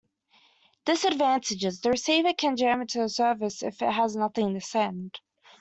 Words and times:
Disadvantages: 0.85 1.79
The 1.79 1.91
receiver 1.91 2.33
can 2.33 2.57
jam 2.57 2.83
the 2.91 3.07
service 3.07 3.61
if 3.61 3.83
it 3.83 3.91
has 3.91 4.15
nothing 4.15 4.55
to 4.55 4.59
send. 4.59 5.19